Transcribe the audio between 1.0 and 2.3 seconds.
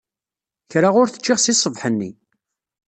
ur t-ččiɣ seg ṣṣbeḥ-nni.